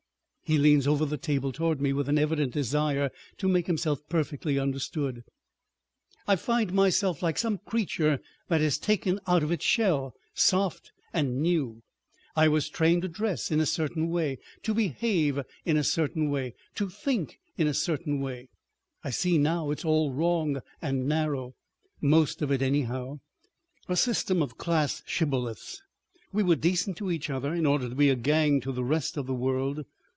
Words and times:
He 0.43 0.57
leans 0.57 0.85
over 0.85 1.05
the 1.05 1.15
table 1.15 1.53
toward 1.53 1.79
me 1.79 1.93
with 1.93 2.09
an 2.09 2.17
evident 2.19 2.51
desire 2.51 3.09
to 3.37 3.47
make 3.47 3.67
himself 3.67 4.01
perfectly 4.09 4.59
understood. 4.59 5.23
"I 6.27 6.35
find 6.35 6.73
myself 6.73 7.23
like 7.23 7.37
some 7.37 7.59
creature 7.59 8.19
that 8.49 8.59
is 8.59 8.77
taken 8.77 9.21
out 9.27 9.43
of 9.43 9.51
its 9.53 9.63
shell—soft 9.63 10.91
and 11.13 11.41
new. 11.41 11.83
I 12.35 12.49
was 12.49 12.67
trained 12.67 13.03
to 13.03 13.07
dress 13.07 13.49
in 13.49 13.61
a 13.61 13.65
certain 13.65 14.09
way, 14.09 14.39
to 14.63 14.73
behave 14.73 15.39
in 15.63 15.77
a 15.77 15.85
certain 15.85 16.29
way, 16.29 16.53
to 16.75 16.89
think 16.89 17.39
in 17.57 17.65
a 17.67 17.73
certain 17.73 18.19
way; 18.19 18.49
I 19.05 19.09
see 19.09 19.37
now 19.37 19.71
it's 19.71 19.85
all 19.85 20.11
wrong 20.11 20.59
and 20.81 21.07
narrow—most 21.07 22.41
of 22.41 22.51
it 22.51 22.61
anyhow—a 22.61 23.95
system 23.95 24.41
of 24.43 24.57
class 24.57 25.01
shibboleths. 25.05 25.81
We 26.33 26.43
were 26.43 26.57
decent 26.57 26.97
to 26.97 27.09
each 27.09 27.29
other 27.29 27.53
in 27.53 27.65
order 27.65 27.87
to 27.87 27.95
be 27.95 28.09
a 28.09 28.17
gang 28.17 28.59
to 28.59 28.73
the 28.73 28.83
rest 28.83 29.15
of 29.15 29.27
the 29.27 29.33
world. 29.33 29.85